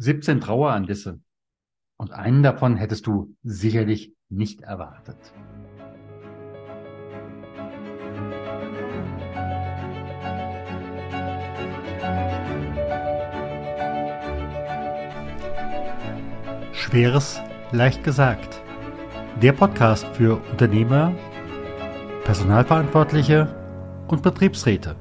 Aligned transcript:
17 0.00 0.40
Traueranlässe. 0.40 1.20
Und 1.98 2.12
einen 2.12 2.42
davon 2.42 2.76
hättest 2.76 3.06
du 3.06 3.36
sicherlich 3.42 4.14
nicht 4.30 4.62
erwartet. 4.62 5.18
Schweres 16.72 17.42
leicht 17.70 18.02
gesagt. 18.02 18.62
Der 19.42 19.52
Podcast 19.52 20.06
für 20.14 20.40
Unternehmer, 20.50 21.12
Personalverantwortliche 22.24 23.54
und 24.08 24.22
Betriebsräte 24.22 24.96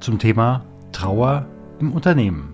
zum 0.00 0.18
Thema 0.18 0.64
Trauer 0.90 1.46
im 1.78 1.92
Unternehmen. 1.92 2.53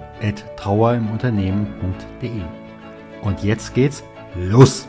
podcast.trauerimunternehmen.de. 0.21 2.43
Und 3.23 3.43
jetzt 3.43 3.73
geht's 3.73 4.03
los! 4.35 4.87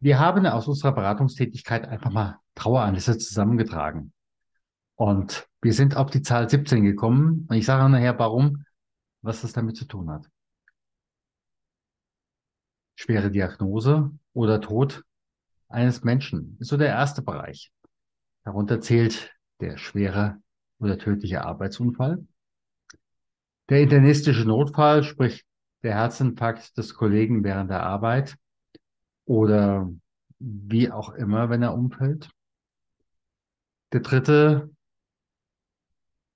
Wir 0.00 0.18
haben 0.18 0.46
aus 0.46 0.68
unserer 0.68 0.92
Beratungstätigkeit 0.92 1.88
einfach 1.88 2.10
mal 2.10 2.38
Traueranlässe 2.54 3.16
zusammengetragen. 3.18 4.12
Und 4.94 5.48
wir 5.62 5.72
sind 5.72 5.96
auf 5.96 6.10
die 6.10 6.22
Zahl 6.22 6.48
17 6.48 6.84
gekommen. 6.84 7.46
Und 7.48 7.56
ich 7.56 7.66
sage 7.66 7.88
nachher, 7.88 8.16
warum, 8.18 8.64
was 9.22 9.42
das 9.42 9.52
damit 9.52 9.76
zu 9.76 9.84
tun 9.84 10.10
hat. 10.10 10.28
Schwere 12.94 13.30
Diagnose 13.30 14.10
oder 14.32 14.60
Tod 14.60 15.04
eines 15.68 16.04
Menschen 16.04 16.56
ist 16.60 16.68
so 16.68 16.76
der 16.76 16.88
erste 16.88 17.22
Bereich. 17.22 17.72
Darunter 18.44 18.80
zählt 18.80 19.34
der 19.60 19.76
schwere 19.76 20.40
oder 20.78 20.98
tödliche 20.98 21.44
Arbeitsunfall. 21.44 22.26
Der 23.68 23.80
internistische 23.80 24.44
Notfall, 24.44 25.02
sprich 25.02 25.44
der 25.82 25.94
Herzinfarkt 25.94 26.76
des 26.76 26.94
Kollegen 26.94 27.42
während 27.42 27.70
der 27.70 27.82
Arbeit 27.82 28.36
oder 29.24 29.92
wie 30.38 30.90
auch 30.90 31.10
immer, 31.10 31.50
wenn 31.50 31.62
er 31.62 31.74
umfällt. 31.74 32.30
Der 33.92 34.00
dritte 34.00 34.70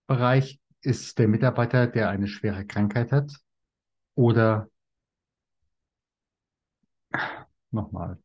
Bereich 0.06 0.60
ist 0.80 1.18
der 1.18 1.28
Mitarbeiter, 1.28 1.86
der 1.86 2.08
eine 2.08 2.26
schwere 2.26 2.66
Krankheit 2.66 3.12
hat 3.12 3.32
oder 4.14 4.68
nochmal. 7.70 8.18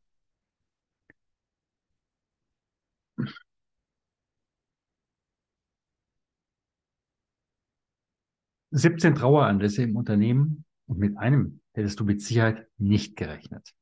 17 8.78 9.16
Traueranlässe 9.16 9.84
im 9.84 9.96
Unternehmen 9.96 10.66
und 10.86 11.00
mit 11.00 11.18
einem 11.18 11.62
hättest 11.74 12.00
du 12.00 12.04
mit 12.04 12.22
Sicherheit 12.22 12.68
nicht 12.78 13.16
gerechnet. 13.16 13.74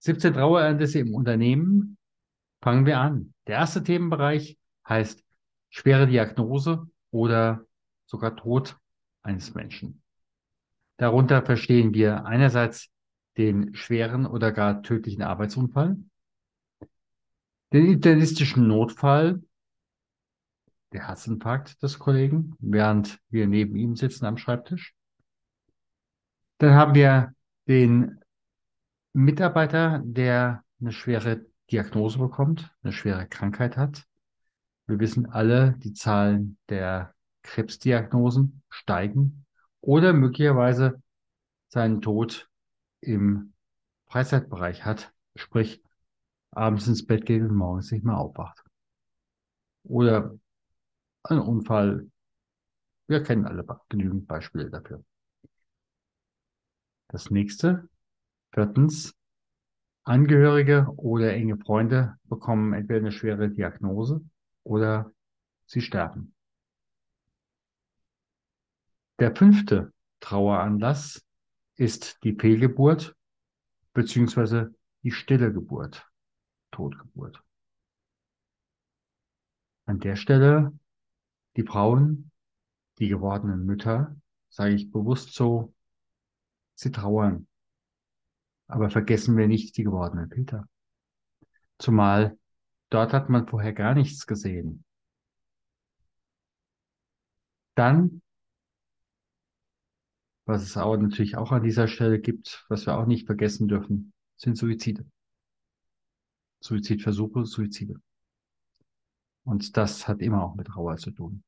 17 0.00 0.34
Traueranlässe 0.34 0.98
im 0.98 1.14
Unternehmen. 1.14 1.96
Fangen 2.62 2.84
wir 2.84 2.98
an. 2.98 3.32
Der 3.46 3.56
erste 3.56 3.82
Themenbereich 3.82 4.58
heißt 4.86 5.24
schwere 5.70 6.06
Diagnose 6.06 6.86
oder 7.10 7.64
sogar 8.04 8.36
Tod 8.36 8.76
eines 9.22 9.54
Menschen. 9.54 10.02
Darunter 10.98 11.42
verstehen 11.42 11.94
wir 11.94 12.26
einerseits 12.26 12.90
den 13.38 13.74
schweren 13.74 14.26
oder 14.26 14.52
gar 14.52 14.82
tödlichen 14.82 15.22
Arbeitsunfall, 15.22 15.96
den 17.72 17.86
internistischen 17.86 18.68
Notfall 18.68 19.42
der 20.92 21.06
Herzinfarkt 21.08 21.82
des 21.82 21.98
Kollegen, 21.98 22.56
während 22.58 23.18
wir 23.28 23.46
neben 23.46 23.76
ihm 23.76 23.96
sitzen 23.96 24.26
am 24.26 24.36
Schreibtisch. 24.36 24.94
Dann 26.58 26.74
haben 26.74 26.94
wir 26.94 27.34
den 27.68 28.20
Mitarbeiter, 29.12 30.02
der 30.04 30.64
eine 30.80 30.92
schwere 30.92 31.46
Diagnose 31.70 32.18
bekommt, 32.18 32.74
eine 32.82 32.92
schwere 32.92 33.26
Krankheit 33.26 33.76
hat. 33.76 34.04
Wir 34.86 34.98
wissen 34.98 35.26
alle, 35.26 35.74
die 35.78 35.92
Zahlen 35.92 36.58
der 36.68 37.14
Krebsdiagnosen 37.42 38.62
steigen 38.68 39.46
oder 39.80 40.12
möglicherweise 40.12 41.00
seinen 41.68 42.00
Tod 42.00 42.48
im 43.00 43.52
Freizeitbereich 44.08 44.84
hat, 44.84 45.12
sprich 45.36 45.82
abends 46.50 46.88
ins 46.88 47.06
Bett 47.06 47.24
geht 47.24 47.42
und 47.42 47.54
morgens 47.54 47.90
nicht 47.92 48.04
mehr 48.04 48.18
aufwacht. 48.18 48.64
Oder 49.84 50.34
ein 51.22 51.38
Unfall. 51.38 52.10
Wir 53.06 53.22
kennen 53.22 53.46
alle 53.46 53.66
genügend 53.88 54.26
Beispiele 54.26 54.70
dafür. 54.70 55.04
Das 57.08 57.30
nächste. 57.30 57.88
Viertens. 58.52 59.14
Angehörige 60.04 60.86
oder 60.96 61.34
enge 61.34 61.58
Freunde 61.58 62.16
bekommen 62.24 62.72
entweder 62.72 63.00
eine 63.00 63.12
schwere 63.12 63.50
Diagnose 63.50 64.22
oder 64.64 65.12
sie 65.66 65.82
sterben. 65.82 66.34
Der 69.18 69.36
fünfte 69.36 69.92
Traueranlass 70.20 71.22
ist 71.76 72.24
die 72.24 72.34
Fehlgeburt 72.34 73.14
beziehungsweise 73.92 74.74
die 75.02 75.12
stille 75.12 75.52
Geburt, 75.52 76.10
Totgeburt. 76.70 77.42
An 79.84 80.00
der 80.00 80.16
Stelle 80.16 80.72
die 81.56 81.64
Frauen, 81.64 82.30
die 82.98 83.08
gewordenen 83.08 83.64
Mütter, 83.64 84.16
sage 84.48 84.74
ich 84.74 84.90
bewusst 84.90 85.34
so, 85.34 85.74
sie 86.74 86.90
trauern. 86.90 87.46
Aber 88.66 88.90
vergessen 88.90 89.36
wir 89.36 89.48
nicht 89.48 89.76
die 89.76 89.84
gewordenen 89.84 90.30
Väter. 90.30 90.68
Zumal 91.78 92.38
dort 92.90 93.12
hat 93.12 93.28
man 93.28 93.48
vorher 93.48 93.72
gar 93.72 93.94
nichts 93.94 94.26
gesehen. 94.26 94.84
Dann, 97.74 98.22
was 100.44 100.62
es 100.62 100.76
auch 100.76 100.96
natürlich 100.96 101.36
auch 101.36 101.52
an 101.52 101.62
dieser 101.62 101.88
Stelle 101.88 102.20
gibt, 102.20 102.64
was 102.68 102.86
wir 102.86 102.98
auch 102.98 103.06
nicht 103.06 103.26
vergessen 103.26 103.68
dürfen, 103.68 104.12
sind 104.36 104.56
Suizide. 104.56 105.04
Suizidversuche, 106.60 107.46
Suizide. 107.46 108.00
Und 109.44 109.76
das 109.76 110.06
hat 110.06 110.20
immer 110.20 110.44
auch 110.44 110.54
mit 110.54 110.68
Trauer 110.68 110.96
zu 110.96 111.10
tun. 111.10 111.42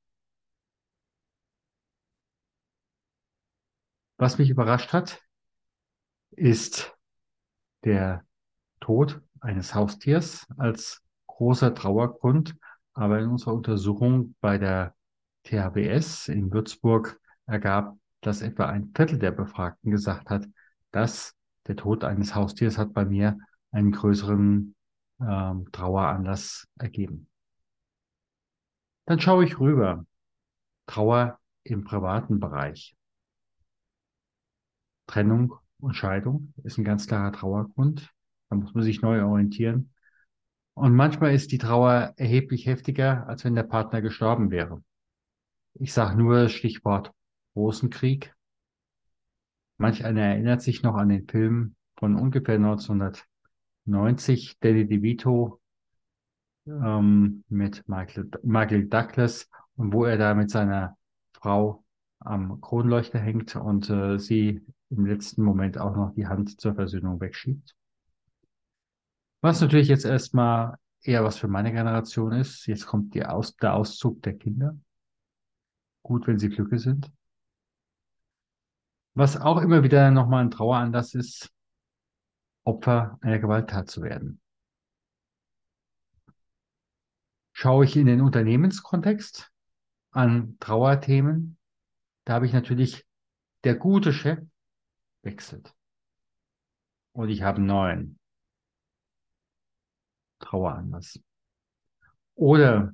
Was 4.17 4.39
mich 4.39 4.51
überrascht 4.51 4.93
hat, 4.93 5.21
ist 6.31 6.97
der 7.85 8.25
Tod 8.81 9.21
eines 9.41 9.75
Haustiers 9.75 10.47
als 10.57 11.03
großer 11.27 11.75
Trauergrund. 11.75 12.57
Aber 12.95 13.19
in 13.19 13.31
unserer 13.31 13.55
Untersuchung 13.55 14.35
bei 14.41 14.59
der 14.59 14.95
THBS 15.45 16.29
in 16.29 16.53
Würzburg 16.53 17.21
ergab, 17.47 17.97
dass 18.21 18.43
etwa 18.43 18.67
ein 18.67 18.93
Viertel 18.95 19.19
der 19.19 19.33
Befragten 19.33 19.91
gesagt 19.91 20.31
hat, 20.31 20.47
dass 20.93 21.35
der 21.67 21.77
Tod 21.77 22.05
eines 22.05 22.35
Haustiers 22.35 22.79
hat 22.79 22.93
bei 22.93 23.05
mir 23.05 23.39
einen 23.71 23.93
größeren 23.93 24.75
ähm, 25.21 25.73
Traueranlass 25.73 26.69
ergeben. 26.79 27.29
Dann 29.07 29.21
schaue 29.21 29.45
ich 29.45 29.59
rüber. 29.59 30.07
Trauer 30.87 31.39
im 31.65 31.85
privaten 31.85 32.41
Bereich. 32.41 32.97
Trennung 35.07 35.55
und 35.81 35.95
Scheidung 35.95 36.55
ist 36.65 36.79
ein 36.79 36.85
ganz 36.85 37.07
klarer 37.07 37.33
Trauergrund. 37.33 38.11
Da 38.49 38.57
muss 38.57 38.75
man 38.75 38.85
sich 38.85 39.03
neu 39.03 39.25
orientieren. 39.25 39.93
Und 40.75 40.95
manchmal 40.95 41.35
ist 41.35 41.53
die 41.53 41.59
Trauer 41.59 42.15
erheblich 42.17 42.67
heftiger, 42.67 43.27
als 43.27 43.45
wenn 43.45 43.55
der 43.55 43.65
Partner 43.65 44.01
gestorben 44.01 44.51
wäre. 44.51 44.83
Ich 45.75 45.93
sage 45.93 46.17
nur 46.17 46.43
das 46.43 46.53
Stichwort 46.53 47.13
Rosenkrieg. 47.57 48.35
Manch 49.79 50.05
einer 50.05 50.23
erinnert 50.23 50.63
sich 50.63 50.83
noch 50.83 50.95
an 50.95 51.09
den 51.09 51.27
Film 51.27 51.75
von 51.97 52.15
ungefähr 52.15 52.57
1990, 52.57 54.59
Danny 54.61 54.87
DeVito 54.87 55.62
ähm, 56.67 57.45
mit 57.49 57.89
Michael, 57.89 58.31
Michael 58.43 58.89
Douglas 58.89 59.49
und 59.77 59.93
wo 59.93 60.05
er 60.05 60.17
da 60.17 60.35
mit 60.35 60.51
seiner 60.51 60.97
Frau 61.33 61.85
am 62.21 62.61
Kronleuchter 62.61 63.19
hängt 63.19 63.57
und 63.57 63.91
äh, 63.91 64.19
sie 64.19 64.65
im 64.91 65.07
letzten 65.07 65.43
Moment 65.43 65.79
auch 65.79 65.97
noch 65.97 66.15
die 66.15 66.27
Hand 66.27 66.61
zur 66.61 66.75
Versöhnung 66.75 67.21
wegschiebt. 67.21 67.75
Was 69.41 69.61
natürlich 69.61 69.89
jetzt 69.89 70.05
erstmal 70.05 70.77
eher 71.03 71.25
was 71.25 71.39
für 71.39 71.49
meine 71.49 71.73
Generation 71.73 72.33
ist. 72.33 72.67
Jetzt 72.67 72.87
kommt 72.87 73.17
Aus 73.25 73.57
der 73.57 73.75
Auszug 73.75 74.23
der 74.23 74.37
Kinder. 74.37 74.77
Gut, 76.03 76.27
wenn 76.27 76.39
sie 76.39 76.49
glücklich 76.49 76.83
sind. 76.83 77.11
Was 79.15 79.37
auch 79.37 79.61
immer 79.61 79.83
wieder 79.83 80.11
nochmal 80.11 80.45
ein 80.45 80.51
Traueranlass 80.51 81.15
ist, 81.15 81.51
Opfer 82.65 83.19
einer 83.21 83.39
Gewalttat 83.39 83.91
zu 83.91 84.03
werden. 84.03 84.42
Schaue 87.53 87.85
ich 87.85 87.97
in 87.97 88.07
den 88.07 88.21
Unternehmenskontext 88.21 89.53
an 90.11 90.57
Trauerthemen, 90.61 91.57
da 92.25 92.35
habe 92.35 92.47
ich 92.47 92.53
natürlich 92.53 93.07
der 93.65 93.77
gute 93.77 94.13
Chef 94.13 94.39
wechselt. 95.23 95.75
Und 97.13 97.29
ich 97.29 97.43
habe 97.43 97.59
einen 97.59 97.67
neuen 97.67 98.19
Traueranlass. 100.39 101.21
Oder 102.35 102.93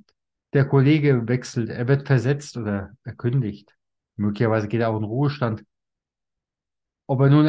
der 0.53 0.67
Kollege 0.67 1.29
wechselt, 1.29 1.71
er 1.71 1.89
wird 1.89 2.07
versetzt 2.07 2.57
oder 2.57 2.97
erkündigt. 3.05 3.77
Möglicherweise 4.17 4.69
geht 4.69 4.81
er 4.81 4.91
auch 4.91 4.99
in 4.99 5.05
Ruhestand. 5.05 5.65
Ob 7.07 7.21
er 7.21 7.31
nun, 7.31 7.47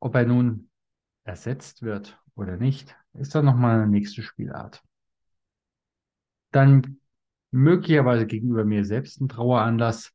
ob 0.00 0.14
er 0.14 0.26
nun 0.26 0.70
ersetzt 1.24 1.82
wird 1.82 2.18
oder 2.34 2.56
nicht, 2.56 2.96
ist 3.14 3.34
dann 3.34 3.44
nochmal 3.44 3.80
eine 3.80 3.88
nächste 3.88 4.22
Spielart. 4.22 4.82
Dann 6.50 6.98
möglicherweise 7.50 8.26
gegenüber 8.26 8.64
mir 8.64 8.84
selbst 8.84 9.20
ein 9.20 9.28
Traueranlass, 9.28 10.12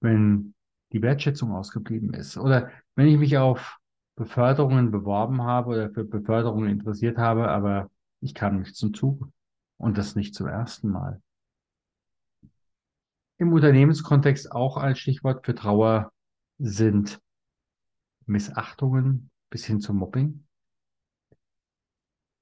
wenn 0.00 0.54
die 0.92 1.02
Wertschätzung 1.02 1.52
ausgeblieben 1.52 2.14
ist. 2.14 2.36
Oder 2.36 2.70
wenn 2.94 3.08
ich 3.08 3.18
mich 3.18 3.36
auf 3.38 3.78
Beförderungen 4.16 4.90
beworben 4.90 5.42
habe 5.42 5.70
oder 5.70 5.90
für 5.90 6.04
Beförderungen 6.04 6.70
interessiert 6.70 7.18
habe, 7.18 7.48
aber 7.48 7.90
ich 8.20 8.34
kam 8.34 8.58
nicht 8.58 8.74
zum 8.74 8.94
Zug 8.94 9.28
und 9.76 9.98
das 9.98 10.16
nicht 10.16 10.34
zum 10.34 10.46
ersten 10.46 10.88
Mal. 10.88 11.20
Im 13.38 13.52
Unternehmenskontext 13.52 14.50
auch 14.52 14.78
ein 14.78 14.96
Stichwort 14.96 15.44
für 15.44 15.54
Trauer 15.54 16.12
sind 16.58 17.20
Missachtungen 18.24 19.30
bis 19.50 19.66
hin 19.66 19.80
zum 19.80 19.98
Mobbing. 19.98 20.45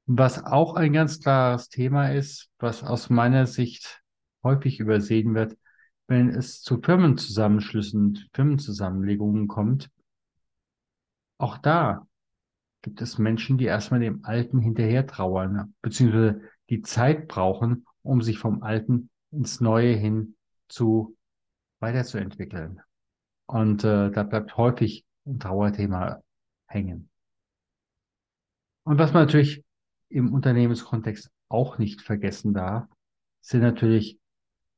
Was 0.06 0.44
auch 0.44 0.74
ein 0.74 0.92
ganz 0.92 1.20
klares 1.20 1.68
Thema 1.68 2.12
ist, 2.12 2.50
was 2.58 2.82
aus 2.84 3.08
meiner 3.08 3.46
Sicht 3.46 4.02
häufig 4.42 4.78
übersehen 4.78 5.34
wird, 5.34 5.56
wenn 6.06 6.28
es 6.28 6.60
zu 6.60 6.80
Firmenzusammenschlüssen, 6.80 8.28
Firmenzusammenlegungen 8.34 9.48
kommt. 9.48 9.90
Auch 11.38 11.56
da 11.58 12.06
gibt 12.82 13.00
es 13.00 13.16
Menschen, 13.16 13.56
die 13.56 13.64
erstmal 13.64 14.00
dem 14.00 14.24
Alten 14.24 14.60
hinterher 14.60 15.06
trauern, 15.06 15.74
beziehungsweise 15.80 16.42
die 16.68 16.82
Zeit 16.82 17.26
brauchen, 17.28 17.86
um 18.02 18.20
sich 18.20 18.38
vom 18.38 18.62
Alten 18.62 19.08
ins 19.30 19.60
Neue 19.60 19.94
hin 19.94 20.36
zu 20.68 21.16
weiterzuentwickeln. 21.80 22.82
Und 23.46 23.84
äh, 23.84 24.10
da 24.10 24.22
bleibt 24.22 24.56
häufig 24.58 25.06
ein 25.26 25.40
Trauerthema 25.40 26.22
hängen. 26.66 27.08
Und 28.84 28.98
was 28.98 29.14
man 29.14 29.22
natürlich 29.22 29.64
im 30.14 30.32
Unternehmenskontext 30.32 31.30
auch 31.48 31.78
nicht 31.78 32.00
vergessen 32.00 32.54
darf, 32.54 32.86
sind 33.40 33.62
natürlich 33.62 34.18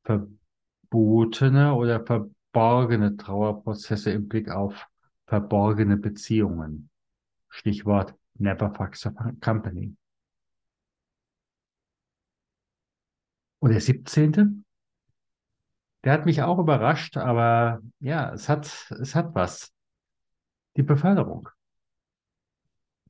verbotene 0.03 1.75
oder 1.75 2.05
verborgene 2.05 3.17
Trauerprozesse 3.17 4.11
im 4.13 4.29
Blick 4.29 4.49
auf 4.49 4.89
verborgene 5.27 5.99
Beziehungen. 5.99 6.89
Stichwort 7.49 8.15
Never 8.39 8.73
Fuck 8.75 8.95
a 9.07 9.33
Company. 9.41 9.97
Und 13.59 13.71
der 13.71 13.81
17. 13.81 14.65
Der 16.05 16.13
hat 16.13 16.25
mich 16.25 16.43
auch 16.43 16.59
überrascht, 16.59 17.17
aber 17.17 17.83
ja, 18.01 18.33
es 18.33 18.49
hat, 18.49 18.91
es 19.01 19.15
hat 19.15 19.35
was. 19.35 19.73
Die 20.77 20.83
Beförderung. 20.83 21.49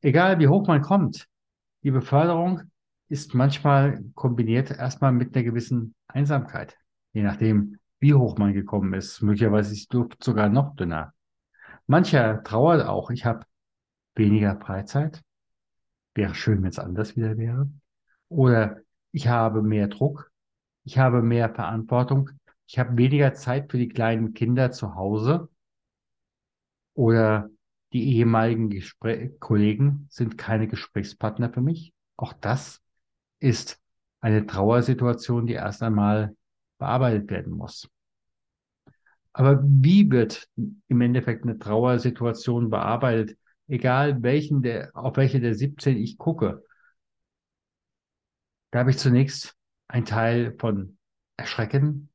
Egal 0.00 0.38
wie 0.38 0.49
hoch 0.49 0.67
man 0.67 0.82
kommt, 0.82 1.28
die 1.82 1.90
Beförderung 1.90 2.62
ist 3.08 3.34
manchmal 3.34 4.02
kombiniert 4.14 4.70
erstmal 4.70 5.12
mit 5.12 5.34
einer 5.34 5.44
gewissen 5.44 5.94
Einsamkeit. 6.08 6.76
Je 7.12 7.23
nachdem, 7.23 7.78
wie 8.00 8.14
hoch 8.14 8.37
man 8.37 8.52
gekommen 8.52 8.93
ist. 8.94 9.23
Möglicherweise 9.23 9.73
ist 9.73 9.93
die 9.93 9.96
Luft 9.96 10.23
sogar 10.23 10.49
noch 10.49 10.75
dünner. 10.76 11.12
Mancher 11.87 12.43
trauert 12.43 12.87
auch. 12.87 13.11
Ich 13.11 13.25
habe 13.25 13.46
weniger 14.14 14.58
Freizeit. 14.58 15.23
Wäre 16.14 16.34
schön, 16.34 16.62
wenn 16.62 16.70
es 16.70 16.78
anders 16.78 17.17
wieder 17.17 17.37
wäre. 17.37 17.70
Oder 18.28 18.81
ich 19.12 19.28
habe 19.28 19.62
mehr 19.62 19.88
Druck. 19.88 20.31
Ich 20.84 20.99
habe 20.99 21.23
mehr 21.23 21.55
Verantwortung. 21.55 22.31
Ich 22.67 22.78
habe 22.78 22.96
weniger 22.96 23.34
Zeit 23.34 23.70
für 23.70 23.78
die 23.78 23.88
kleinen 23.88 24.34
Kinder 24.34 24.73
zu 24.73 24.94
Hause. 24.94 25.49
Oder 26.94 27.50
die 27.96 28.16
ehemaligen 28.16 28.70
Gespräch 28.70 29.38
Kollegen 29.40 30.06
sind 30.10 30.38
keine 30.38 30.69
Gesprächspartner 30.69 31.50
für 31.52 31.60
mich. 31.60 31.93
Auch 32.16 32.32
das 32.32 32.82
ist 33.38 33.81
eine 34.20 34.46
Trauersituation, 34.46 35.46
die 35.46 35.54
erst 35.54 35.82
einmal 35.82 36.34
bearbeitet 36.78 37.31
werden 37.31 37.52
muss. 37.52 37.88
Aber 39.32 39.62
wie 39.62 40.10
wird 40.10 40.48
im 40.56 41.00
Endeffekt 41.00 41.44
eine 41.44 41.58
Trauersituation 41.58 42.70
bearbeitet? 42.70 43.37
egal 43.69 44.22
welchen 44.22 44.62
der, 44.62 44.90
auf 44.94 45.16
welche 45.16 45.40
der 45.40 45.54
17 45.54 45.96
ich 45.96 46.19
gucke, 46.19 46.62
da 48.70 48.81
habe 48.81 48.90
ich 48.90 48.99
zunächst 48.99 49.56
ein 49.88 50.04
Teil 50.04 50.54
von 50.58 50.99
Erschrecken, 51.37 52.10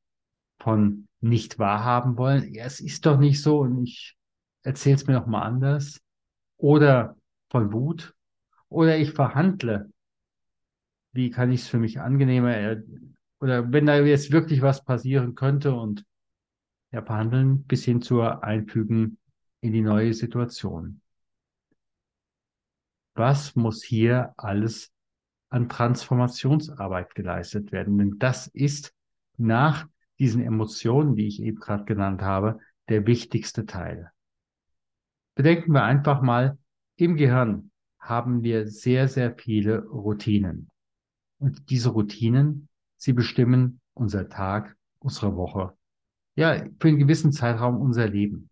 von 0.60 1.08
nicht 1.22 1.60
wahrhaben 1.60 2.18
wollen. 2.18 2.54
Ja, 2.54 2.66
es 2.66 2.80
ist 2.80 3.06
doch 3.06 3.20
nicht 3.20 3.42
so 3.42 3.60
und 3.60 3.84
ich 3.84 4.18
erzähle 4.64 4.96
es 4.96 5.08
mir 5.08 5.14
noch 5.14 5.28
mal 5.28 5.42
anders. 5.42 6.02
Oder 6.58 7.18
von 7.50 7.74
Wut. 7.74 8.14
Oder 8.70 8.98
ich 8.98 9.12
verhandle. 9.12 9.90
Wie 11.14 11.30
kann 11.30 11.52
ich 11.52 11.62
es 11.62 11.68
für 11.68 11.80
mich 11.80 12.00
angenehmer? 12.00 12.78
Oder 13.40 13.72
wenn 13.72 13.86
da 13.86 14.00
jetzt 14.00 14.32
wirklich 14.32 14.62
was 14.62 14.84
passieren 14.84 15.36
könnte 15.36 15.74
und 15.74 16.06
ja, 16.92 17.02
verhandeln 17.02 17.64
bis 17.64 17.84
hin 17.84 18.02
zur 18.02 18.44
Einfügen 18.44 19.18
in 19.62 19.74
die 19.74 19.82
neue 19.82 20.14
Situation 20.14 21.02
was 23.14 23.56
muss 23.56 23.84
hier 23.84 24.34
alles 24.38 24.92
an 25.50 25.70
Transformationsarbeit 25.70 27.14
geleistet 27.16 27.72
werden? 27.72 27.98
Denn 27.98 28.20
das 28.20 28.48
ist 28.48 28.94
nach 29.38 29.88
diesen 30.20 30.42
Emotionen, 30.42 31.16
die 31.16 31.28
ich 31.28 31.42
eben 31.42 31.60
gerade 31.60 31.86
genannt 31.86 32.22
habe, 32.22 32.60
der 32.90 33.06
wichtigste 33.06 33.66
Teil. 33.66 34.12
Bedenken 35.36 35.72
wir 35.72 35.84
einfach 35.84 36.22
mal, 36.22 36.58
im 36.98 37.16
Gehirn 37.16 37.72
haben 38.00 38.44
wir 38.44 38.68
sehr, 38.68 39.08
sehr 39.08 39.34
viele 39.34 39.86
Routinen. 39.86 40.70
Und 41.40 41.70
diese 41.70 41.90
Routinen, 41.90 42.68
sie 42.98 43.14
bestimmen 43.14 43.80
unser 43.94 44.28
Tag, 44.28 44.76
unsere 45.00 45.36
Woche, 45.36 45.74
ja, 46.36 46.66
für 46.80 46.90
einen 46.90 47.00
gewissen 47.00 47.32
Zeitraum 47.32 47.80
unser 47.80 48.08
Leben. 48.10 48.50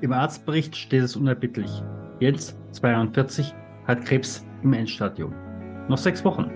Im 0.00 0.12
Arztbericht 0.12 0.76
steht 0.76 1.02
es 1.02 1.16
unerbittlich. 1.16 1.70
Jens, 2.20 2.56
42, 2.72 3.54
hat 3.86 4.04
Krebs 4.04 4.44
im 4.62 4.72
Endstadium. 4.72 5.47
Noch 5.88 5.98
sechs 5.98 6.24
Wochen. 6.24 6.50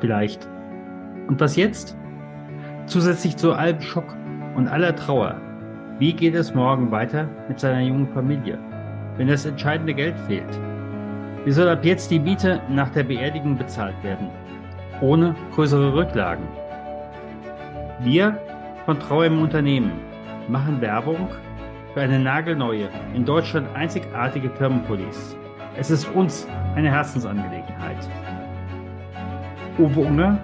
Vielleicht. 0.00 0.46
Und 1.28 1.40
was 1.40 1.56
jetzt? 1.56 1.96
Zusätzlich 2.86 3.36
zu 3.36 3.52
allem 3.52 3.80
Schock 3.80 4.14
und 4.54 4.68
aller 4.68 4.94
Trauer. 4.94 5.40
Wie 5.98 6.12
geht 6.12 6.34
es 6.34 6.54
morgen 6.54 6.90
weiter 6.90 7.28
mit 7.48 7.58
seiner 7.58 7.80
jungen 7.80 8.08
Familie, 8.08 8.58
wenn 9.16 9.28
das 9.28 9.46
entscheidende 9.46 9.94
Geld 9.94 10.18
fehlt? 10.26 10.60
Wie 11.44 11.52
soll 11.52 11.68
ab 11.68 11.84
jetzt 11.84 12.10
die 12.10 12.18
Miete 12.18 12.60
nach 12.68 12.90
der 12.90 13.04
Beerdigung 13.04 13.56
bezahlt 13.56 13.94
werden? 14.02 14.28
Ohne 15.00 15.34
größere 15.54 15.94
Rücklagen. 15.94 16.44
Wir 18.00 18.38
von 18.84 19.00
Trauer 19.00 19.24
im 19.24 19.40
Unternehmen 19.40 19.92
machen 20.48 20.80
Werbung 20.80 21.28
für 21.94 22.02
eine 22.02 22.18
nagelneue, 22.18 22.88
in 23.14 23.24
Deutschland 23.24 23.66
einzigartige 23.74 24.50
Firmenpolice. 24.50 25.36
Es 25.78 25.90
ist 25.90 26.06
uns 26.14 26.46
eine 26.74 26.90
Herzensangelegenheit. 26.90 28.06
Uwe 29.78 30.00
Unger 30.00 30.38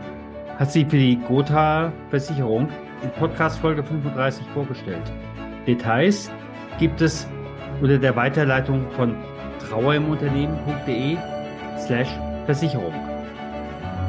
hat 0.58 0.70
sich 0.70 0.86
für 0.86 0.98
die 0.98 1.16
Gotha 1.16 1.90
Versicherung 2.10 2.68
in 3.02 3.10
Podcast 3.18 3.58
Folge 3.60 3.82
35 3.82 4.44
vorgestellt. 4.52 5.10
Details 5.66 6.30
gibt 6.78 7.00
es 7.00 7.26
unter 7.80 7.96
der 7.96 8.14
Weiterleitung 8.14 8.84
von 8.94 9.14
trauerimunternehmen.de 9.58 11.16
slash 11.78 12.08
Versicherung. 12.44 12.92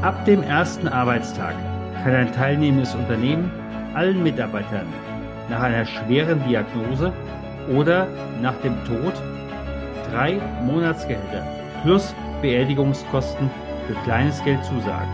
Ab 0.02 0.26
dem 0.26 0.44
ersten 0.44 0.90
Arbeitstag 0.90 1.56
kann 2.04 2.14
ein 2.14 2.34
teilnehmendes 2.34 2.94
Unternehmen 2.94 3.50
allen 3.94 4.22
Mitarbeitern 4.22 4.88
nach 5.50 5.62
einer 5.62 5.86
schweren 5.86 6.44
Diagnose 6.46 7.14
oder 7.74 8.08
nach 8.42 8.56
dem 8.58 8.76
Tod 8.84 9.14
drei 10.12 10.42
Monatsgehälter 10.66 11.48
plus 11.84 12.14
Beerdigungskosten 12.42 13.50
für 13.88 13.94
kleines 14.04 14.44
Geld 14.44 14.64
zusagen. 14.64 15.14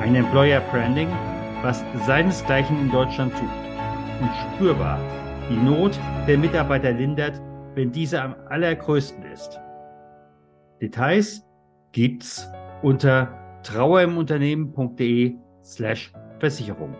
Ein 0.00 0.14
Employer 0.14 0.60
Branding, 0.70 1.08
was 1.62 1.84
seinesgleichen 2.06 2.78
in 2.80 2.90
Deutschland 2.90 3.32
sucht 3.32 4.20
und 4.20 4.30
spürbar 4.54 4.98
die 5.50 5.56
Not 5.56 5.98
der 6.26 6.38
Mitarbeiter 6.38 6.92
lindert, 6.92 7.40
wenn 7.74 7.92
diese 7.92 8.20
am 8.22 8.34
allergrößten 8.48 9.24
ist. 9.24 9.60
Details 10.80 11.46
gibt's 11.92 12.48
unter 12.82 13.28
trauerimunternehmen.de 13.62 15.36
slash 15.62 16.12
Versicherung. 16.38 16.94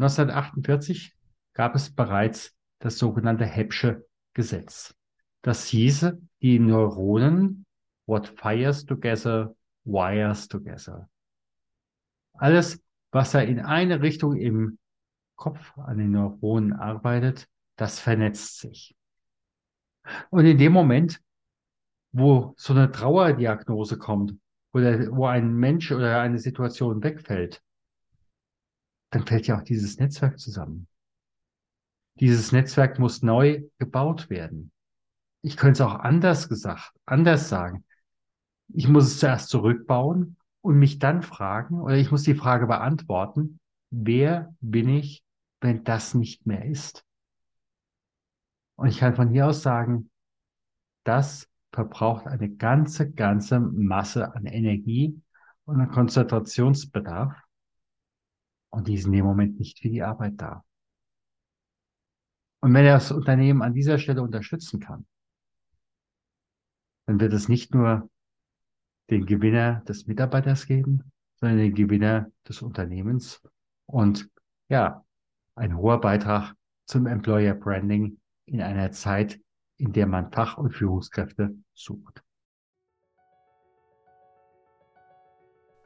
(1948) 0.00 1.12
gab 1.52 1.74
es 1.74 1.94
bereits 1.94 2.56
das 2.78 2.98
sogenannte 2.98 3.44
Hebbsche 3.44 4.06
Gesetz. 4.32 4.94
Das 5.42 5.66
hieße, 5.66 6.20
die 6.40 6.58
Neuronen 6.58 7.66
what 8.06 8.28
fires 8.28 8.84
together, 8.84 9.54
wires 9.84 10.48
together. 10.48 11.08
Alles, 12.34 12.82
was 13.12 13.32
da 13.32 13.40
in 13.40 13.60
eine 13.60 14.00
Richtung 14.00 14.36
im 14.36 14.78
Kopf 15.36 15.76
an 15.76 15.98
den 15.98 16.12
Neuronen 16.12 16.72
arbeitet, 16.72 17.46
das 17.76 18.00
vernetzt 18.00 18.60
sich. 18.60 18.96
Und 20.30 20.46
in 20.46 20.58
dem 20.58 20.72
Moment, 20.72 21.20
wo 22.12 22.54
so 22.56 22.72
eine 22.72 22.90
Trauerdiagnose 22.90 23.98
kommt, 23.98 24.34
oder 24.72 25.10
wo 25.14 25.26
ein 25.26 25.54
Mensch 25.54 25.90
oder 25.92 26.20
eine 26.20 26.38
Situation 26.38 27.02
wegfällt, 27.02 27.62
dann 29.10 29.26
fällt 29.26 29.46
ja 29.46 29.58
auch 29.58 29.62
dieses 29.62 29.98
Netzwerk 29.98 30.38
zusammen. 30.38 30.86
Dieses 32.20 32.52
Netzwerk 32.52 32.98
muss 32.98 33.22
neu 33.22 33.62
gebaut 33.78 34.30
werden. 34.30 34.72
Ich 35.42 35.56
könnte 35.56 35.82
es 35.82 35.88
auch 35.88 35.94
anders 35.94 36.48
gesagt, 36.48 36.92
anders 37.06 37.48
sagen. 37.48 37.84
Ich 38.72 38.88
muss 38.88 39.04
es 39.04 39.18
zuerst 39.18 39.48
zurückbauen 39.48 40.36
und 40.60 40.78
mich 40.78 40.98
dann 40.98 41.22
fragen, 41.22 41.80
oder 41.80 41.96
ich 41.96 42.10
muss 42.10 42.22
die 42.22 42.34
Frage 42.34 42.66
beantworten, 42.66 43.58
wer 43.90 44.54
bin 44.60 44.88
ich, 44.88 45.24
wenn 45.60 45.82
das 45.84 46.14
nicht 46.14 46.46
mehr 46.46 46.64
ist? 46.64 47.04
Und 48.76 48.88
ich 48.88 48.98
kann 48.98 49.16
von 49.16 49.30
hier 49.30 49.46
aus 49.46 49.62
sagen, 49.62 50.10
das 51.04 51.48
verbraucht 51.72 52.26
eine 52.26 52.50
ganze, 52.50 53.10
ganze 53.10 53.60
Masse 53.60 54.34
an 54.34 54.46
Energie 54.46 55.20
und 55.64 55.80
an 55.80 55.90
Konzentrationsbedarf. 55.90 57.34
Und 58.70 58.88
die 58.88 58.94
ist 58.94 59.06
in 59.06 59.12
dem 59.12 59.24
Moment 59.24 59.58
nicht 59.58 59.80
für 59.80 59.88
die 59.88 60.02
Arbeit 60.02 60.34
da. 60.36 60.64
Und 62.60 62.74
wenn 62.74 62.84
er 62.84 62.94
das 62.94 63.10
Unternehmen 63.10 63.62
an 63.62 63.74
dieser 63.74 63.98
Stelle 63.98 64.22
unterstützen 64.22 64.80
kann, 64.80 65.06
dann 67.06 67.18
wird 67.18 67.32
es 67.32 67.48
nicht 67.48 67.74
nur 67.74 68.08
den 69.10 69.26
Gewinner 69.26 69.82
des 69.88 70.06
Mitarbeiters 70.06 70.66
geben, 70.66 71.10
sondern 71.36 71.58
den 71.58 71.74
Gewinner 71.74 72.30
des 72.46 72.62
Unternehmens 72.62 73.42
und 73.86 74.30
ja, 74.68 75.04
ein 75.56 75.76
hoher 75.76 76.00
Beitrag 76.00 76.54
zum 76.86 77.06
Employer 77.06 77.54
Branding 77.54 78.20
in 78.46 78.60
einer 78.60 78.92
Zeit, 78.92 79.40
in 79.78 79.92
der 79.92 80.06
man 80.06 80.30
Fach- 80.30 80.58
und 80.58 80.72
Führungskräfte 80.72 81.56
sucht. 81.74 82.22